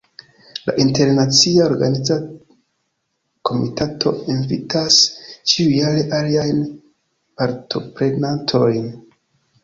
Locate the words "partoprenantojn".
7.43-8.89